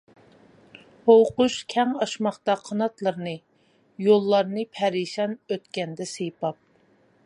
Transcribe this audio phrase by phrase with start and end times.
[1.09, 3.35] ھۇۋقۇش كەڭ ئاچماقتا قاناتلىرىنى،
[4.09, 6.63] يوللارنى پەرىشان ئۆتكەندە سىيپاپ.